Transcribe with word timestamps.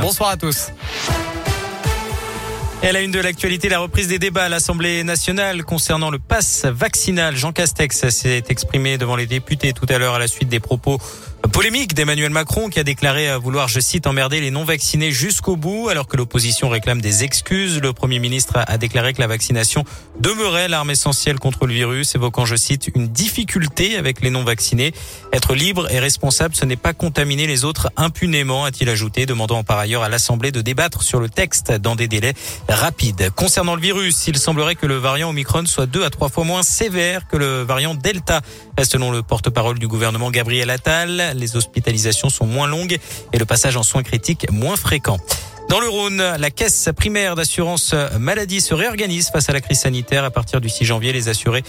Bonsoir 0.00 0.30
à 0.30 0.36
tous. 0.38 0.70
Et 2.82 2.88
à 2.88 3.00
une 3.02 3.10
de 3.10 3.20
l'actualité, 3.20 3.68
la 3.68 3.78
reprise 3.78 4.08
des 4.08 4.18
débats 4.18 4.44
à 4.44 4.48
l'Assemblée 4.48 5.04
nationale 5.04 5.64
concernant 5.64 6.08
le 6.08 6.18
pass 6.18 6.64
vaccinal. 6.64 7.36
Jean 7.36 7.52
Castex 7.52 8.08
s'est 8.08 8.44
exprimé 8.48 8.96
devant 8.96 9.16
les 9.16 9.26
députés 9.26 9.74
tout 9.74 9.84
à 9.90 9.98
l'heure 9.98 10.14
à 10.14 10.18
la 10.18 10.28
suite 10.28 10.48
des 10.48 10.60
propos 10.60 10.98
Polémique 11.52 11.94
d'Emmanuel 11.94 12.30
Macron 12.30 12.68
qui 12.68 12.78
a 12.78 12.84
déclaré 12.84 13.36
vouloir, 13.38 13.66
je 13.66 13.80
cite, 13.80 14.06
emmerder 14.06 14.40
les 14.40 14.50
non-vaccinés 14.50 15.10
jusqu'au 15.10 15.56
bout 15.56 15.88
alors 15.88 16.06
que 16.06 16.16
l'opposition 16.16 16.68
réclame 16.68 17.00
des 17.00 17.24
excuses. 17.24 17.80
Le 17.80 17.92
Premier 17.92 18.18
ministre 18.18 18.54
a 18.56 18.78
déclaré 18.78 19.14
que 19.14 19.20
la 19.20 19.26
vaccination 19.26 19.84
demeurait 20.20 20.68
l'arme 20.68 20.90
essentielle 20.90 21.38
contre 21.38 21.66
le 21.66 21.74
virus, 21.74 22.14
évoquant, 22.14 22.44
je 22.44 22.56
cite, 22.56 22.90
une 22.94 23.08
difficulté 23.08 23.96
avec 23.96 24.20
les 24.20 24.30
non-vaccinés. 24.30 24.92
Être 25.32 25.54
libre 25.54 25.90
et 25.90 25.98
responsable, 25.98 26.54
ce 26.54 26.64
n'est 26.64 26.76
pas 26.76 26.92
contaminer 26.92 27.46
les 27.46 27.64
autres 27.64 27.90
impunément, 27.96 28.64
a-t-il 28.64 28.88
ajouté, 28.88 29.26
demandant 29.26 29.64
par 29.64 29.78
ailleurs 29.78 30.02
à 30.02 30.08
l'Assemblée 30.08 30.52
de 30.52 30.60
débattre 30.60 31.02
sur 31.02 31.20
le 31.20 31.28
texte 31.28 31.72
dans 31.72 31.96
des 31.96 32.06
délais 32.06 32.34
rapides. 32.74 33.30
Concernant 33.34 33.74
le 33.74 33.80
virus, 33.80 34.26
il 34.26 34.38
semblerait 34.38 34.74
que 34.74 34.86
le 34.86 34.96
variant 34.96 35.30
Omicron 35.30 35.66
soit 35.66 35.86
deux 35.86 36.04
à 36.04 36.10
trois 36.10 36.28
fois 36.28 36.44
moins 36.44 36.62
sévère 36.62 37.26
que 37.28 37.36
le 37.36 37.62
variant 37.62 37.94
Delta, 37.94 38.40
selon 38.82 39.10
le 39.10 39.22
porte-parole 39.22 39.78
du 39.78 39.88
gouvernement 39.88 40.30
Gabriel 40.30 40.70
Attal 40.70 41.32
les 41.34 41.56
hospitalisations 41.56 42.28
sont 42.28 42.46
moins 42.46 42.66
longues 42.66 42.98
et 43.32 43.38
le 43.38 43.44
passage 43.44 43.76
en 43.76 43.82
soins 43.82 44.02
critiques 44.02 44.50
moins 44.50 44.76
fréquent. 44.76 45.18
Dans 45.70 45.78
le 45.78 45.88
Rhône, 45.88 46.16
la 46.16 46.50
caisse 46.50 46.88
primaire 46.96 47.36
d'assurance 47.36 47.94
maladie 48.18 48.60
se 48.60 48.74
réorganise 48.74 49.30
face 49.30 49.48
à 49.50 49.52
la 49.52 49.60
crise 49.60 49.78
sanitaire. 49.78 50.24
À 50.24 50.30
partir 50.32 50.60
du 50.60 50.68
6 50.68 50.84
janvier, 50.84 51.12
les 51.12 51.28
assurés 51.28 51.62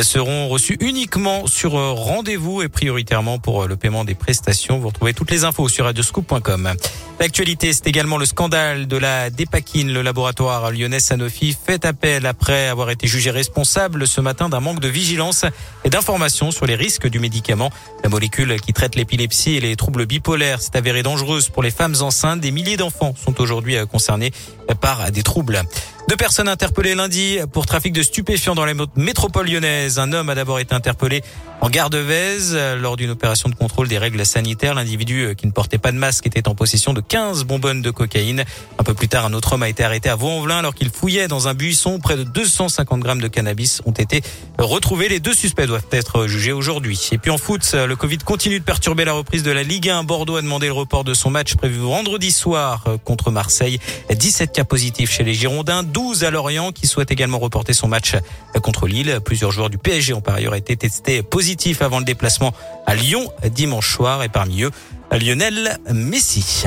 seront 0.00 0.46
reçus 0.46 0.76
uniquement 0.78 1.48
sur 1.48 1.72
rendez-vous 1.72 2.62
et 2.62 2.68
prioritairement 2.68 3.40
pour 3.40 3.66
le 3.66 3.74
paiement 3.74 4.04
des 4.04 4.14
prestations. 4.14 4.78
Vous 4.78 4.86
retrouvez 4.86 5.12
toutes 5.12 5.32
les 5.32 5.42
infos 5.42 5.68
sur 5.68 5.86
radioscoop.com. 5.86 6.72
L'actualité, 7.18 7.72
c'est 7.72 7.88
également 7.88 8.16
le 8.16 8.26
scandale 8.26 8.86
de 8.86 8.96
la 8.96 9.28
Dépakine. 9.28 9.92
Le 9.92 10.02
laboratoire 10.02 10.70
lyonnais 10.70 11.00
Sanofi 11.00 11.52
fait 11.52 11.84
appel 11.84 12.26
après 12.26 12.68
avoir 12.68 12.90
été 12.90 13.08
jugé 13.08 13.32
responsable 13.32 14.06
ce 14.06 14.20
matin 14.20 14.48
d'un 14.48 14.60
manque 14.60 14.78
de 14.78 14.86
vigilance 14.86 15.44
et 15.84 15.90
d'information 15.90 16.52
sur 16.52 16.64
les 16.64 16.76
risques 16.76 17.08
du 17.08 17.18
médicament. 17.18 17.72
La 18.04 18.08
molécule 18.08 18.60
qui 18.60 18.72
traite 18.72 18.94
l'épilepsie 18.94 19.56
et 19.56 19.60
les 19.60 19.74
troubles 19.74 20.06
bipolaires 20.06 20.62
s'est 20.62 20.76
avérée 20.76 21.02
dangereuse 21.02 21.48
pour 21.48 21.64
les 21.64 21.72
femmes 21.72 21.96
enceintes. 22.02 22.38
Des 22.38 22.52
milliers 22.52 22.76
d'enfants 22.76 23.16
sont 23.16 23.40
aujourd'hui 23.40 23.47
euh, 23.50 23.86
concernés 23.86 24.32
par 24.80 25.10
des 25.10 25.22
troubles. 25.22 25.62
Deux 26.08 26.16
personnes 26.16 26.48
interpellées 26.48 26.94
lundi 26.94 27.38
pour 27.52 27.66
trafic 27.66 27.92
de 27.92 28.02
stupéfiants 28.02 28.54
dans 28.54 28.64
la 28.64 28.72
métropole 28.96 29.46
lyonnaise. 29.46 29.98
Un 29.98 30.12
homme 30.14 30.30
a 30.30 30.34
d'abord 30.34 30.58
été 30.58 30.74
interpellé 30.74 31.22
en 31.60 31.68
gare 31.68 31.90
de 31.90 31.98
Vèze 31.98 32.58
lors 32.78 32.96
d'une 32.96 33.10
opération 33.10 33.50
de 33.50 33.54
contrôle 33.54 33.88
des 33.88 33.98
règles 33.98 34.24
sanitaires. 34.24 34.74
L'individu 34.74 35.24
euh, 35.24 35.34
qui 35.34 35.46
ne 35.46 35.52
portait 35.52 35.76
pas 35.76 35.92
de 35.92 35.98
masque 35.98 36.26
était 36.26 36.48
en 36.48 36.54
possession 36.54 36.94
de 36.94 37.02
15 37.02 37.44
bonbonnes 37.44 37.82
de 37.82 37.90
cocaïne. 37.90 38.44
Un 38.78 38.84
peu 38.84 38.94
plus 38.94 39.08
tard, 39.08 39.26
un 39.26 39.34
autre 39.34 39.52
homme 39.52 39.62
a 39.62 39.68
été 39.68 39.84
arrêté 39.84 40.08
à 40.08 40.14
Vaux-en-Velin 40.14 40.58
alors 40.58 40.74
qu'il 40.74 40.88
fouillait 40.88 41.28
dans 41.28 41.46
un 41.46 41.52
buisson. 41.52 41.98
Près 41.98 42.16
de 42.16 42.24
250 42.24 43.00
grammes 43.00 43.20
de 43.20 43.28
cannabis 43.28 43.82
ont 43.84 43.92
été 43.92 44.22
retrouvés. 44.58 45.10
Les 45.10 45.20
deux 45.20 45.34
suspects 45.34 45.66
doivent 45.66 45.88
être 45.90 46.26
jugés 46.26 46.52
aujourd'hui. 46.52 47.08
Et 47.12 47.18
puis 47.18 47.30
en 47.30 47.38
foot, 47.38 47.74
le 47.74 47.96
Covid 47.96 48.18
continue 48.18 48.60
de 48.60 48.64
perturber 48.64 49.04
la 49.04 49.12
reprise 49.12 49.42
de 49.42 49.50
la 49.50 49.62
Ligue 49.62 49.90
1. 49.90 50.04
Bordeaux 50.04 50.36
a 50.36 50.42
demandé 50.42 50.66
le 50.68 50.72
report 50.72 51.04
de 51.04 51.12
son 51.12 51.30
match 51.30 51.54
prévu 51.54 51.78
vendredi 51.78 52.30
soir 52.30 52.84
euh, 52.86 52.96
contre 52.96 53.30
Marseille. 53.38 53.78
17 54.10 54.50
cas 54.50 54.64
positifs 54.64 55.12
chez 55.12 55.22
les 55.22 55.32
Girondins. 55.32 55.84
12 55.84 56.24
à 56.24 56.30
Lorient 56.30 56.72
qui 56.72 56.88
souhaite 56.88 57.12
également 57.12 57.38
reporter 57.38 57.72
son 57.72 57.86
match 57.86 58.16
contre 58.62 58.88
Lille. 58.88 59.20
Plusieurs 59.24 59.52
joueurs 59.52 59.70
du 59.70 59.78
PSG 59.78 60.12
ont 60.12 60.20
par 60.20 60.34
ailleurs 60.34 60.56
été 60.56 60.76
testés 60.76 61.22
positifs 61.22 61.80
avant 61.80 62.00
le 62.00 62.04
déplacement 62.04 62.52
à 62.84 62.96
Lyon 62.96 63.30
dimanche 63.48 63.94
soir 63.94 64.24
et 64.24 64.28
parmi 64.28 64.62
eux 64.62 64.72
Lionel 65.12 65.78
Messi. 65.92 66.64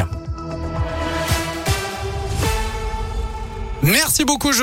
Merci 3.83 4.23
beaucoup 4.23 4.53
Joël. 4.53 4.59